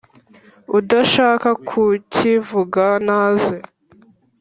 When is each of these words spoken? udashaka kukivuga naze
udashaka 0.77 1.47
kukivuga 1.67 2.85
naze 3.07 3.55